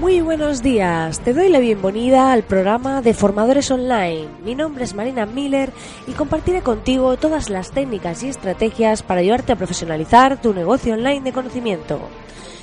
[0.00, 4.28] Muy buenos días, te doy la bienvenida al programa de Formadores Online.
[4.42, 5.74] Mi nombre es Marina Miller
[6.06, 11.20] y compartiré contigo todas las técnicas y estrategias para ayudarte a profesionalizar tu negocio online
[11.20, 12.00] de conocimiento.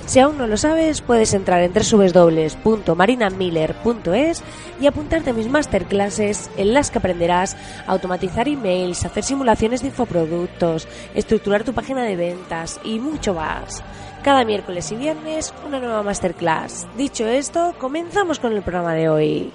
[0.08, 4.42] Si aún no lo sabes, puedes entrar en www.marinamiller.es
[4.80, 9.88] y apuntarte a mis masterclasses en las que aprenderás a automatizar emails, hacer simulaciones de
[9.88, 13.84] infoproductos, estructurar tu página de ventas y mucho más.
[14.24, 16.88] Cada miércoles y viernes una nueva masterclass.
[16.96, 19.52] Dicho esto, comenzamos con el programa de hoy.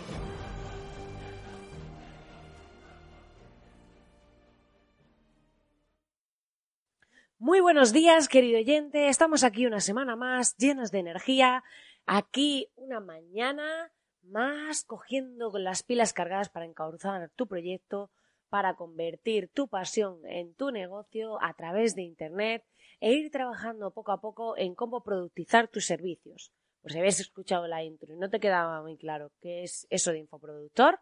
[7.52, 9.08] Muy buenos días, querido oyente.
[9.08, 11.62] Estamos aquí una semana más, llenos de energía.
[12.06, 13.92] Aquí una mañana
[14.22, 18.10] más, cogiendo las pilas cargadas para encauzar tu proyecto,
[18.48, 22.64] para convertir tu pasión en tu negocio a través de Internet
[23.00, 26.54] e ir trabajando poco a poco en cómo productizar tus servicios.
[26.80, 30.10] Pues si habéis escuchado la intro y no te quedaba muy claro qué es eso
[30.12, 31.00] de infoproductor,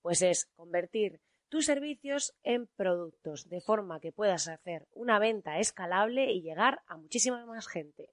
[0.00, 1.20] pues es convertir
[1.52, 6.96] tus servicios en productos, de forma que puedas hacer una venta escalable y llegar a
[6.96, 8.08] muchísima más gente.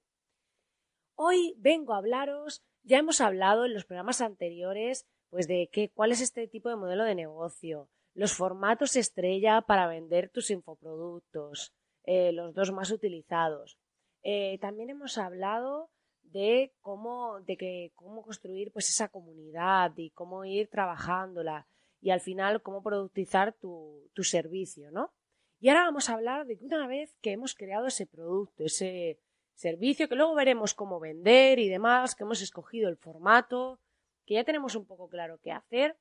[1.14, 6.12] Hoy vengo a hablaros, ya hemos hablado en los programas anteriores, pues de qué, cuál
[6.12, 11.72] es este tipo de modelo de negocio, los formatos estrella para vender tus infoproductos,
[12.04, 13.78] eh, los dos más utilizados.
[14.22, 15.88] Eh, también hemos hablado
[16.24, 21.66] de cómo, de que, cómo construir pues esa comunidad y cómo ir trabajándola
[22.00, 25.12] y al final cómo productizar tu, tu servicio, ¿no?
[25.58, 29.20] Y ahora vamos a hablar de que una vez que hemos creado ese producto, ese
[29.54, 33.78] servicio, que luego veremos cómo vender y demás, que hemos escogido el formato,
[34.24, 35.98] que ya tenemos un poco claro qué hacer,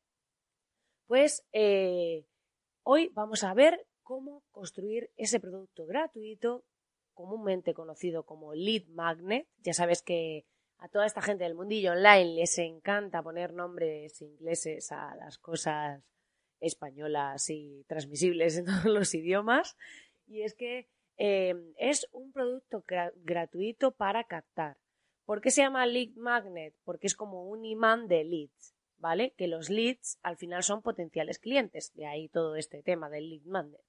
[1.08, 2.26] pues eh,
[2.84, 6.64] hoy vamos a ver cómo construir ese producto gratuito,
[7.14, 9.48] comúnmente conocido como lead magnet.
[9.58, 10.46] Ya sabes que
[10.80, 16.02] a toda esta gente del mundillo online les encanta poner nombres ingleses a las cosas
[16.60, 19.76] españolas y transmisibles en todos los idiomas.
[20.28, 20.88] Y es que
[21.18, 22.84] eh, es un producto
[23.16, 24.78] gratuito para captar.
[25.26, 26.74] ¿Por qué se llama lead magnet?
[26.84, 29.34] Porque es como un imán de leads, ¿vale?
[29.38, 31.94] Que los leads al final son potenciales clientes.
[31.94, 33.82] De ahí todo este tema del lead magnet.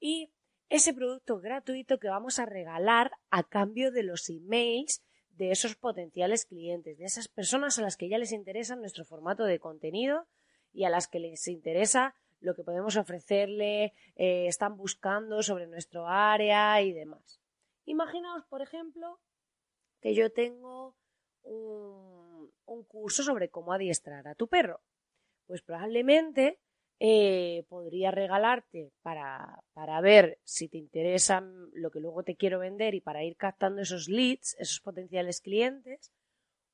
[0.00, 0.32] Y
[0.68, 5.02] ese producto gratuito que vamos a regalar a cambio de los emails
[5.36, 9.44] de esos potenciales clientes, de esas personas a las que ya les interesa nuestro formato
[9.44, 10.26] de contenido
[10.72, 16.06] y a las que les interesa lo que podemos ofrecerle, eh, están buscando sobre nuestro
[16.06, 17.40] área y demás.
[17.86, 19.20] Imaginaos, por ejemplo,
[20.00, 20.96] que yo tengo
[21.42, 24.80] un, un curso sobre cómo adiestrar a tu perro.
[25.46, 26.60] Pues probablemente
[26.98, 31.42] eh, podría regalarte para, para ver si te interesa
[31.72, 36.10] lo que luego te quiero vender y para ir captando esos leads, esos potenciales clientes,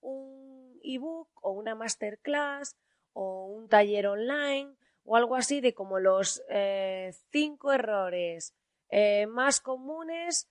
[0.00, 2.76] un ebook o una masterclass
[3.12, 8.54] o un taller online o algo así de como los eh, cinco errores
[8.90, 10.48] eh, más comunes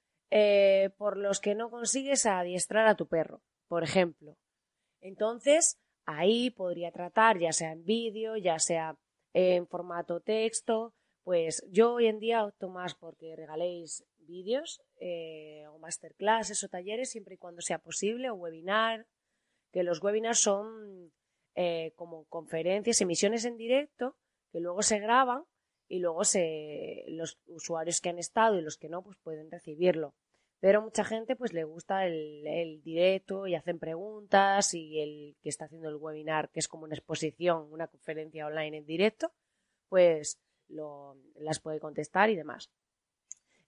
[0.97, 4.37] por los que no consigues adiestrar a tu perro, por ejemplo.
[5.01, 8.95] Entonces, ahí podría tratar, ya sea en vídeo, ya sea
[9.33, 10.93] en formato texto,
[11.23, 17.11] pues yo hoy en día opto más porque regaléis vídeos eh, o masterclasses o talleres
[17.11, 19.07] siempre y cuando sea posible o webinar,
[19.71, 21.11] que los webinars son
[21.55, 24.15] eh, como conferencias, emisiones en directo
[24.51, 25.43] que luego se graban
[25.87, 30.13] y luego se, los usuarios que han estado y los que no pues pueden recibirlo.
[30.61, 35.65] Pero mucha gente pues le gusta el, directo y hacen preguntas y el que está
[35.65, 39.33] haciendo el webinar, que es como una exposición, una conferencia online en directo,
[39.89, 40.39] pues
[40.69, 42.69] las puede contestar y demás.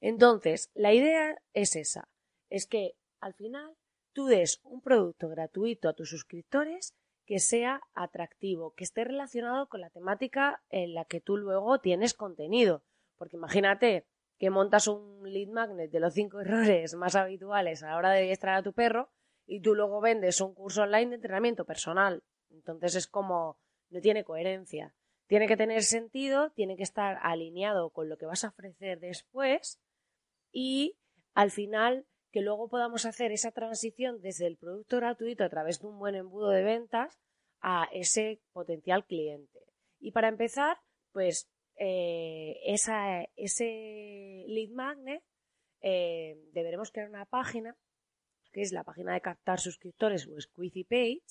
[0.01, 2.09] Entonces, la idea es esa,
[2.51, 3.75] es que al final
[4.13, 6.93] tú des un producto gratuito a tus suscriptores
[7.25, 12.13] que sea atractivo, que esté relacionado con la temática en la que tú luego tienes
[12.13, 12.83] contenido.
[13.17, 14.05] Porque imagínate,
[14.37, 18.19] que montas un lead magnet de los cinco errores más habituales a la hora de
[18.19, 19.09] adiestrar a tu perro
[19.45, 22.23] y tú luego vendes un curso online de entrenamiento personal.
[22.49, 23.57] Entonces es como
[23.89, 24.95] no tiene coherencia.
[25.27, 29.79] Tiene que tener sentido, tiene que estar alineado con lo que vas a ofrecer después
[30.51, 30.97] y
[31.33, 35.87] al final que luego podamos hacer esa transición desde el producto gratuito a través de
[35.87, 37.19] un buen embudo de ventas
[37.61, 39.59] a ese potencial cliente.
[39.99, 40.77] Y para empezar,
[41.11, 45.23] pues eh, esa, ese lead magnet
[45.81, 47.75] eh, deberemos crear una página
[48.51, 51.23] que es la página de captar suscriptores o Squeezy Page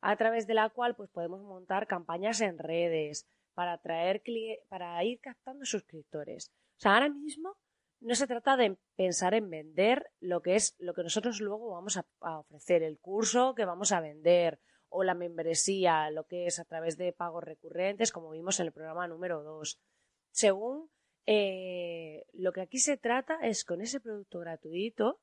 [0.00, 4.22] a través de la cual pues podemos montar campañas en redes para atraer
[4.68, 6.50] para ir captando suscriptores.
[6.76, 7.56] O sea, ahora mismo
[8.00, 11.96] no se trata de pensar en vender lo que es lo que nosotros luego vamos
[11.96, 12.04] a,
[12.38, 16.96] ofrecer, el curso que vamos a vender o la membresía, lo que es a través
[16.96, 19.80] de pagos recurrentes, como vimos en el programa número 2.
[20.30, 20.90] Según
[21.26, 25.20] eh, lo que aquí se trata es con ese producto gratuito,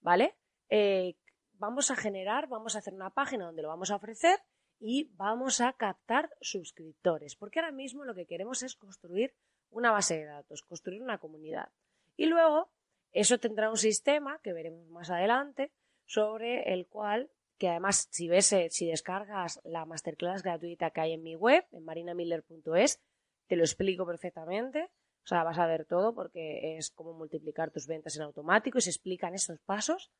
[0.00, 0.36] ¿vale?
[0.68, 1.16] Eh,
[1.54, 4.40] vamos a generar, vamos a hacer una página donde lo vamos a ofrecer
[4.78, 9.34] y vamos a captar suscriptores, porque ahora mismo lo que queremos es construir
[9.70, 11.70] una base de datos, construir una comunidad.
[12.16, 12.70] Y luego,
[13.12, 15.72] eso tendrá un sistema que veremos más adelante,
[16.04, 21.12] sobre el cual, que además, si ves, eh, si descargas la masterclass gratuita que hay
[21.12, 23.00] en mi web, en marinamiller.es,
[23.46, 24.90] te lo explico perfectamente.
[25.24, 28.82] O sea, vas a ver todo porque es como multiplicar tus ventas en automático y
[28.82, 30.12] se explican esos pasos.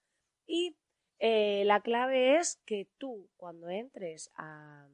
[0.46, 0.76] Y
[1.18, 4.88] eh, la clave es que tú, cuando entres a.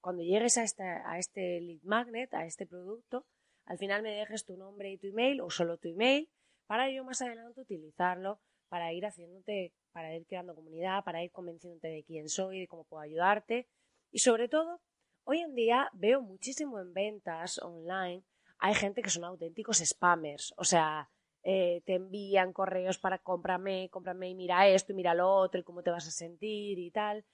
[0.00, 0.64] Cuando llegues a,
[1.10, 3.26] a este lead magnet, a este producto,
[3.64, 6.30] al final me dejes tu nombre y tu email o solo tu email
[6.66, 11.88] para yo más adelante utilizarlo para ir haciéndote, para ir creando comunidad, para ir convenciéndote
[11.88, 13.68] de quién soy, de cómo puedo ayudarte.
[14.10, 14.80] Y sobre todo,
[15.24, 18.24] hoy en día veo muchísimo en ventas online,
[18.58, 21.10] hay gente que son auténticos spammers, o sea,
[21.42, 25.64] eh, te envían correos para cómprame, cómprame y mira esto y mira lo otro y
[25.64, 27.24] cómo te vas a sentir y tal.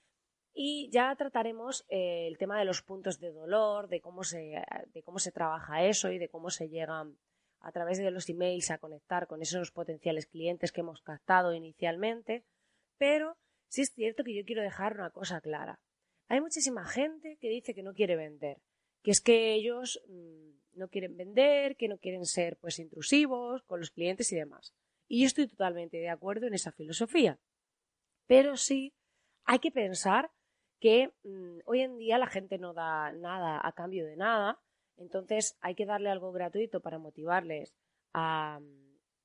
[0.53, 4.61] Y ya trataremos eh, el tema de los puntos de dolor, de cómo, se,
[4.93, 7.07] de cómo se trabaja eso y de cómo se llega
[7.63, 12.45] a través de los emails a conectar con esos potenciales clientes que hemos captado inicialmente.
[12.97, 13.37] Pero
[13.69, 15.79] sí es cierto que yo quiero dejar una cosa clara.
[16.27, 18.61] Hay muchísima gente que dice que no quiere vender,
[19.01, 23.79] que es que ellos mm, no quieren vender, que no quieren ser pues intrusivos con
[23.79, 24.73] los clientes y demás.
[25.07, 27.39] Y yo estoy totalmente de acuerdo en esa filosofía.
[28.27, 28.93] Pero sí
[29.45, 30.31] hay que pensar
[30.79, 34.59] que mm, hoy en día la gente no da nada a cambio de nada,
[34.97, 37.73] entonces hay que darle algo gratuito para motivarles
[38.13, 38.59] a...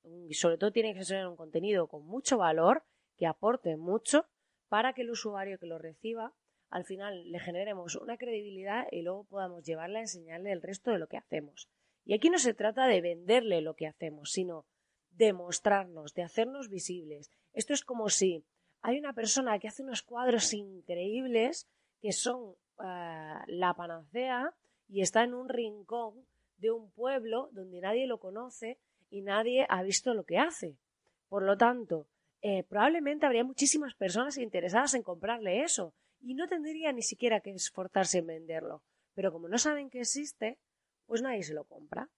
[0.03, 2.83] Mm, y sobre todo tiene que ser un contenido con mucho valor,
[3.17, 4.25] que aporte mucho,
[4.69, 6.33] para que el usuario que lo reciba
[6.69, 10.99] al final le generemos una credibilidad y luego podamos llevarle a enseñarle el resto de
[10.99, 11.67] lo que hacemos.
[12.05, 14.65] Y aquí no se trata de venderle lo que hacemos, sino
[15.09, 17.31] de mostrarnos, de hacernos visibles.
[17.53, 18.45] Esto es como si
[18.81, 21.67] hay una persona que hace unos cuadros increíbles
[22.01, 24.55] que son eh, la panacea
[24.89, 26.25] y está en un rincón
[26.57, 30.77] de un pueblo donde nadie lo conoce y nadie ha visto lo que hace.
[31.29, 32.07] Por lo tanto,
[32.41, 37.51] eh, probablemente habría muchísimas personas interesadas en comprarle eso y no tendría ni siquiera que
[37.51, 38.83] esforzarse en venderlo.
[39.13, 40.57] Pero como no saben que existe,
[41.05, 42.09] pues nadie se lo compra.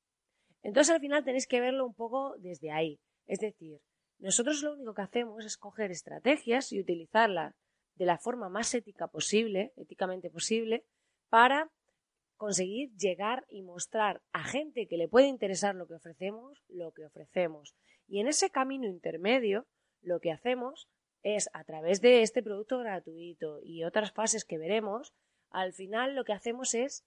[0.63, 2.99] Entonces al final tenéis que verlo un poco desde ahí.
[3.25, 3.79] Es decir,
[4.19, 7.55] nosotros lo único que hacemos es coger estrategias y utilizarlas
[7.95, 10.85] de la forma más ética posible, éticamente posible,
[11.29, 11.71] para
[12.41, 17.05] conseguir llegar y mostrar a gente que le puede interesar lo que ofrecemos, lo que
[17.05, 17.75] ofrecemos.
[18.07, 19.67] Y en ese camino intermedio,
[20.01, 20.89] lo que hacemos
[21.21, 25.13] es, a través de este producto gratuito y otras fases que veremos,
[25.51, 27.05] al final lo que hacemos es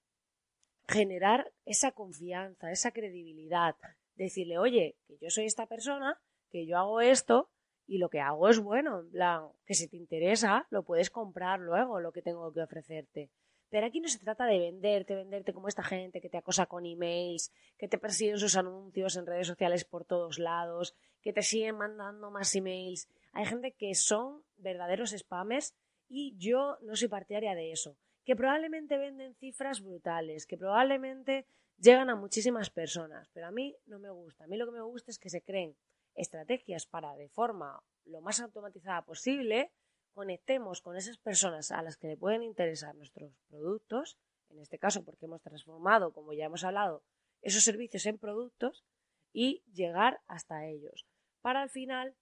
[0.86, 3.74] generar esa confianza, esa credibilidad,
[4.14, 6.22] decirle, oye, que yo soy esta persona
[6.52, 7.50] que yo hago esto
[7.88, 11.58] y lo que hago es bueno, en plan, que si te interesa, lo puedes comprar
[11.58, 13.32] luego, lo que tengo que ofrecerte.
[13.74, 16.86] Pero aquí no se trata de venderte, venderte como esta gente que te acosa con
[16.86, 21.78] emails, que te persiguen sus anuncios en redes sociales por todos lados, que te siguen
[21.78, 23.08] mandando más emails.
[23.32, 25.74] Hay gente que son verdaderos spammers
[26.08, 27.96] y yo no soy partidaria de eso.
[28.24, 31.44] Que probablemente venden cifras brutales, que probablemente
[31.76, 34.44] llegan a muchísimas personas, pero a mí no me gusta.
[34.44, 35.74] A mí lo que me gusta es que se creen
[36.14, 39.72] estrategias para, de forma lo más automatizada posible,
[40.14, 44.18] conectemos con esas personas a las que le pueden interesar nuestros productos,
[44.48, 47.02] en este caso porque hemos transformado, como ya hemos hablado,
[47.42, 48.84] esos servicios en productos
[49.32, 51.06] y llegar hasta ellos.
[51.42, 52.14] Para al final,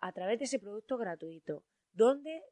[0.00, 2.42] a través de ese producto gratuito, donde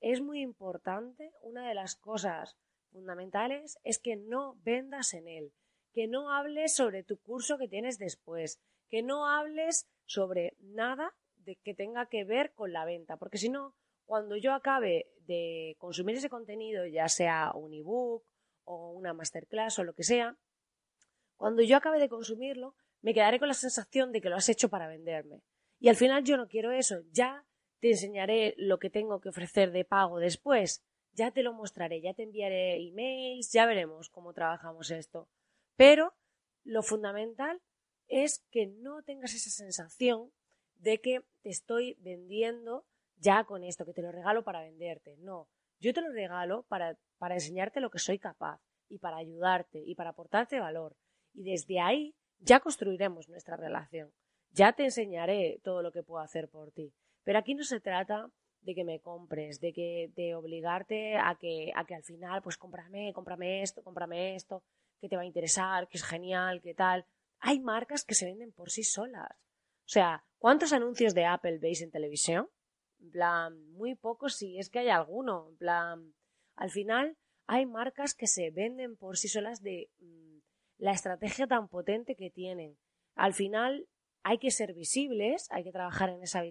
[0.00, 2.56] es muy importante, una de las cosas
[2.92, 5.52] fundamentales es que no vendas en él,
[5.92, 11.56] que no hables sobre tu curso que tienes después, que no hables sobre nada de
[11.56, 13.74] que tenga que ver con la venta, porque si no,
[14.06, 18.24] cuando yo acabe de consumir ese contenido, ya sea un ebook
[18.64, 20.36] o una masterclass o lo que sea,
[21.36, 24.68] cuando yo acabe de consumirlo, me quedaré con la sensación de que lo has hecho
[24.68, 25.42] para venderme.
[25.78, 27.44] Y al final yo no quiero eso, ya
[27.80, 30.82] te enseñaré lo que tengo que ofrecer de pago después,
[31.12, 35.28] ya te lo mostraré, ya te enviaré emails, ya veremos cómo trabajamos esto.
[35.76, 36.14] Pero
[36.64, 37.60] lo fundamental
[38.08, 40.32] es que no tengas esa sensación
[40.76, 42.86] de que te estoy vendiendo
[43.16, 45.16] ya con esto, que te lo regalo para venderte.
[45.18, 45.48] No,
[45.80, 49.94] yo te lo regalo para, para enseñarte lo que soy capaz y para ayudarte y
[49.94, 50.96] para aportarte valor.
[51.34, 54.12] Y desde ahí ya construiremos nuestra relación.
[54.50, 56.94] ya te enseñaré todo lo que puedo hacer por ti.
[57.24, 58.30] Pero aquí no se trata
[58.62, 62.56] de que me compres, de que de obligarte a que, a que al final, pues
[62.56, 64.62] cómprame, cómprame esto, cómprame esto,
[65.00, 67.06] que te va a interesar, que es genial, que tal.
[67.40, 69.30] Hay marcas que se venden por sí solas.
[69.30, 72.48] O sea, ¿cuántos anuncios de Apple veis en televisión?
[73.06, 75.46] En plan, muy pocos si es que hay alguno.
[75.48, 76.14] En plan,
[76.56, 80.38] al final hay marcas que se venden por sí solas de mm,
[80.78, 82.76] la estrategia tan potente que tienen.
[83.14, 83.88] Al final
[84.24, 86.42] hay que ser visibles, hay que trabajar en esa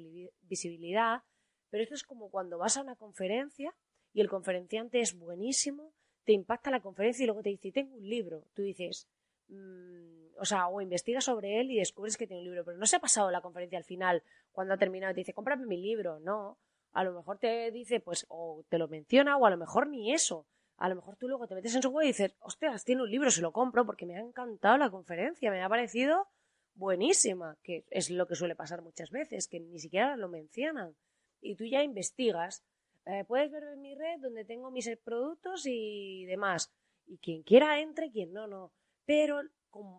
[0.43, 1.23] visibilidad,
[1.69, 3.75] pero esto es como cuando vas a una conferencia
[4.13, 5.93] y el conferenciante es buenísimo,
[6.23, 8.47] te impacta la conferencia y luego te dice, tengo un libro.
[8.53, 9.09] Tú dices,
[9.49, 12.85] mm, o sea, o investigas sobre él y descubres que tiene un libro, pero no
[12.85, 16.19] se ha pasado la conferencia al final, cuando ha terminado, te dice, cómprame mi libro.
[16.19, 16.57] No,
[16.93, 20.13] a lo mejor te dice, pues, o te lo menciona, o a lo mejor ni
[20.13, 20.45] eso.
[20.77, 23.11] A lo mejor tú luego te metes en su web y dices, ostras, tiene un
[23.11, 26.27] libro, se lo compro porque me ha encantado la conferencia, me ha parecido
[26.75, 30.95] buenísima, que es lo que suele pasar muchas veces, que ni siquiera lo mencionan.
[31.41, 32.63] Y tú ya investigas.
[33.05, 36.73] Eh, puedes ver en mi red donde tengo mis productos y demás.
[37.07, 38.71] Y quien quiera entre, quien no, no.
[39.05, 39.41] Pero,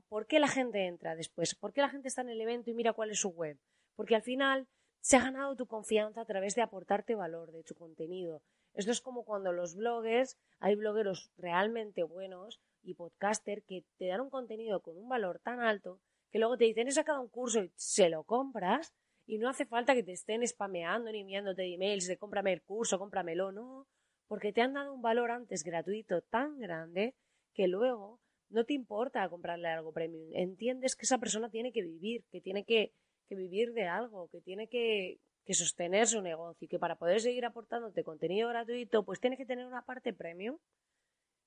[0.08, 1.54] ¿por qué la gente entra después?
[1.54, 3.58] ¿Por qué la gente está en el evento y mira cuál es su web?
[3.94, 4.66] Porque al final
[5.00, 8.42] se ha ganado tu confianza a través de aportarte valor de tu contenido.
[8.74, 14.20] Esto es como cuando los bloggers, hay blogueros realmente buenos y podcaster que te dan
[14.20, 17.62] un contenido con un valor tan alto que luego te dicen he sacado un curso
[17.62, 18.92] y se lo compras
[19.26, 22.98] y no hace falta que te estén spameando ni enviándote emails de cómprame el curso,
[22.98, 23.86] cómpramelo, no,
[24.28, 27.14] porque te han dado un valor antes gratuito tan grande
[27.54, 30.30] que luego no te importa comprarle algo premium.
[30.34, 32.92] Entiendes que esa persona tiene que vivir, que tiene que,
[33.28, 37.20] que vivir de algo, que tiene que, que, sostener su negocio y que para poder
[37.20, 40.58] seguir aportándote contenido gratuito, pues tiene que tener una parte premium.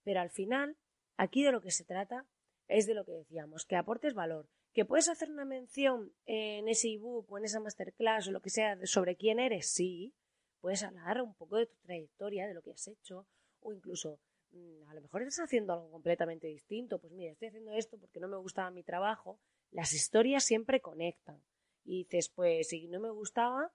[0.04, 0.78] Pero al final,
[1.18, 2.26] aquí de lo que se trata
[2.68, 6.94] es de lo que decíamos, que aportes valor, ¿Que puedes hacer una mención en ese
[6.94, 9.72] ebook o en esa masterclass o lo que sea sobre quién eres?
[9.72, 10.14] Sí.
[10.62, 13.26] Puedes hablar un poco de tu trayectoria, de lo que has hecho,
[13.62, 14.20] o incluso
[14.88, 17.00] a lo mejor estás haciendo algo completamente distinto.
[17.00, 19.40] Pues mira, estoy haciendo esto porque no me gustaba mi trabajo.
[19.72, 21.42] Las historias siempre conectan.
[21.86, 23.72] Y dices, pues si no me gustaba,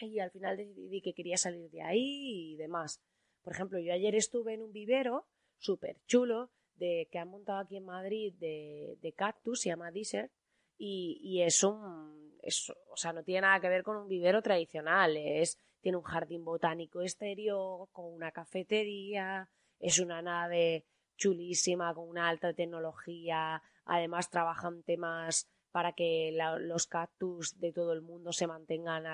[0.00, 3.00] y al final decidí que quería salir de ahí y demás.
[3.42, 5.26] Por ejemplo, yo ayer estuve en un vivero
[5.58, 10.32] súper chulo de, que han montado aquí en Madrid de, de cactus, se llama Desert,
[10.76, 14.42] y, y es un, es, o sea, no tiene nada que ver con un vivero
[14.42, 19.48] tradicional, es, tiene un jardín botánico exterior, con una cafetería,
[19.78, 27.58] es una nave chulísima, con una alta tecnología, además trabajan temas para que los cactus
[27.58, 29.04] de todo el mundo se mantengan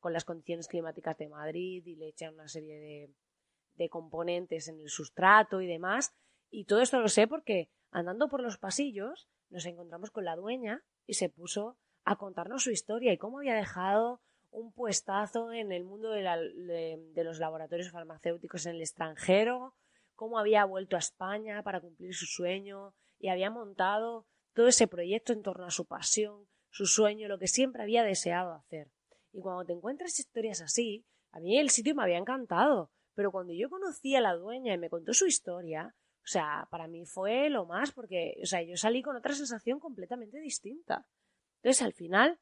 [0.00, 3.14] con las condiciones climáticas de Madrid y le echan una serie de,
[3.76, 6.12] de componentes en el sustrato y demás.
[6.50, 10.84] Y todo esto lo sé porque andando por los pasillos nos encontramos con la dueña
[11.06, 15.84] y se puso a contarnos su historia y cómo había dejado un puestazo en el
[15.84, 19.74] mundo de, los laboratorios farmacéuticos en el extranjero,
[20.20, 25.32] cómo había vuelto a España para cumplir su sueño y había montado todo ese proyecto
[25.32, 28.90] en torno a su pasión, su sueño, lo que siempre había deseado hacer.
[29.32, 33.54] Y cuando te encuentras historias así, a mí el sitio me había encantado, pero cuando
[33.54, 37.48] yo conocí a la dueña y me contó su historia, o sea, para mí fue
[37.48, 41.06] lo más porque, o sea, yo salí con otra sensación completamente distinta.
[41.62, 42.38] Entonces, al final,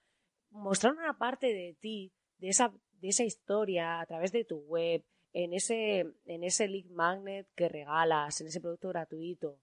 [0.50, 5.04] mostrar una parte de ti, de esa, de esa historia a través de tu web,
[5.32, 9.58] en ese, en ese lead magnet que regalas, en ese producto gratuito,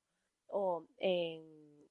[0.47, 1.43] o en,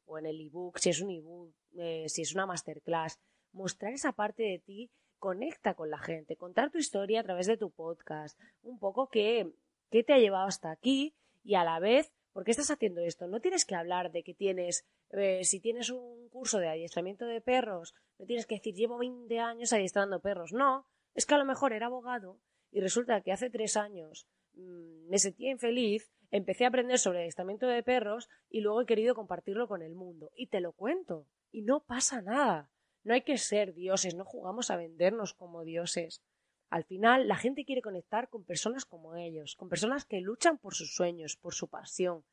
[0.07, 3.19] o en el ebook, si es un ebook, eh, si es una masterclass,
[3.53, 7.57] mostrar esa parte de ti conecta con la gente, contar tu historia a través de
[7.57, 9.53] tu podcast, un poco qué,
[9.91, 13.27] qué te ha llevado hasta aquí y a la vez, ¿por qué estás haciendo esto?
[13.27, 17.41] No tienes que hablar de que tienes, eh, si tienes un curso de adiestramiento de
[17.41, 20.53] perros, no tienes que decir llevo 20 años adiestrando perros.
[20.53, 22.39] No, es que a lo mejor era abogado
[22.75, 27.69] y resulta que hace tres años mmm, me sentía infeliz, empecé a aprender sobre adiestramiento
[27.69, 30.33] de perros y luego he querido compartirlo con el mundo.
[30.35, 31.29] Y te lo cuento.
[31.53, 32.73] Y no pasa nada.
[33.05, 36.21] No hay que ser dioses, no jugamos a vendernos como dioses.
[36.69, 40.75] Al final, la gente quiere conectar con personas como ellos, con personas que luchan por
[40.75, 42.25] sus sueños, por su pasión,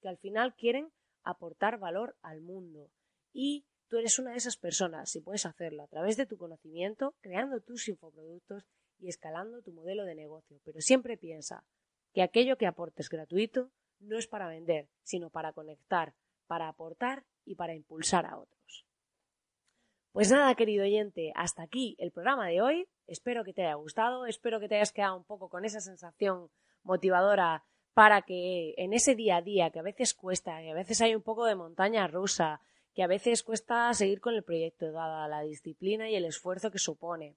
[0.00, 0.90] que al final quieren
[1.24, 2.90] aportar valor al mundo.
[3.34, 7.14] Y tú eres una de esas personas, si puedes hacerlo a través de tu conocimiento,
[7.20, 8.64] creando tus infoproductos
[9.00, 10.60] y escalando tu modelo de negocio.
[10.64, 11.64] Pero siempre piensa
[12.12, 16.14] que aquello que aportes gratuito no es para vender, sino para conectar,
[16.46, 18.86] para aportar y para impulsar a otros.
[20.12, 22.88] Pues nada, querido oyente, hasta aquí el programa de hoy.
[23.06, 26.50] Espero que te haya gustado, espero que te hayas quedado un poco con esa sensación
[26.82, 27.64] motivadora
[27.94, 31.14] para que en ese día a día que a veces cuesta, que a veces hay
[31.14, 32.60] un poco de montaña rusa,
[32.94, 36.78] que a veces cuesta seguir con el proyecto, dada la disciplina y el esfuerzo que
[36.78, 37.36] supone.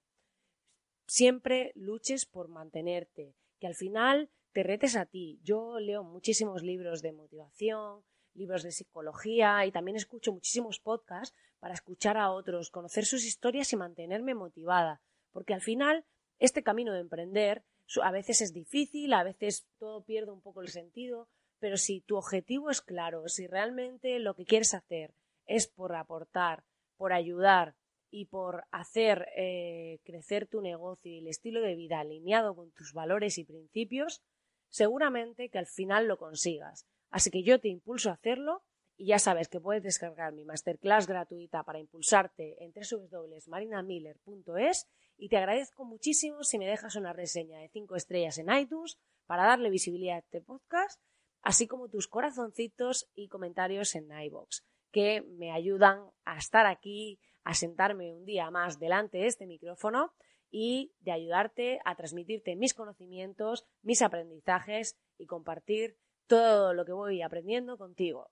[1.06, 5.40] Siempre luches por mantenerte, que al final te retes a ti.
[5.42, 11.74] Yo leo muchísimos libros de motivación, libros de psicología y también escucho muchísimos podcasts para
[11.74, 16.04] escuchar a otros, conocer sus historias y mantenerme motivada, porque al final
[16.38, 17.64] este camino de emprender
[18.02, 22.16] a veces es difícil, a veces todo pierde un poco el sentido, pero si tu
[22.16, 25.14] objetivo es claro, si realmente lo que quieres hacer
[25.46, 26.64] es por aportar,
[26.96, 27.76] por ayudar
[28.16, 32.92] y por hacer eh, crecer tu negocio y el estilo de vida alineado con tus
[32.92, 34.22] valores y principios,
[34.68, 36.86] seguramente que al final lo consigas.
[37.10, 38.62] Así que yo te impulso a hacerlo
[38.96, 45.36] y ya sabes que puedes descargar mi masterclass gratuita para impulsarte en www.marinamiller.es y te
[45.36, 50.18] agradezco muchísimo si me dejas una reseña de 5 estrellas en iTunes para darle visibilidad
[50.18, 51.00] a este podcast,
[51.42, 57.54] así como tus corazoncitos y comentarios en iBox, que me ayudan a estar aquí, a
[57.54, 60.12] sentarme un día más delante de este micrófono
[60.50, 65.96] y de ayudarte a transmitirte mis conocimientos, mis aprendizajes y compartir
[66.26, 68.30] todo lo que voy aprendiendo contigo.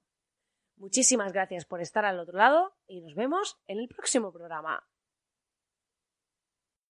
[0.76, 4.86] Muchísimas gracias por estar al otro lado y nos vemos en el próximo programa.